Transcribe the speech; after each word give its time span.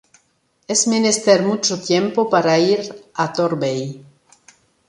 Es 0.67 0.87
menester 0.87 1.43
mucho 1.43 1.79
tiempo 1.79 2.27
para 2.27 2.57
ir 2.57 2.81
à 3.13 3.31
Torbay? 3.33 4.03